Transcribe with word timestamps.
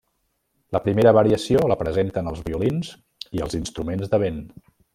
La 0.75 0.79
primera 0.85 1.11
variació 1.17 1.61
la 1.73 1.77
presenten 1.81 2.31
els 2.31 2.41
violins 2.49 2.89
i 3.39 3.45
els 3.49 3.57
instrument 3.61 4.03
de 4.15 4.23
vent. 4.25 4.41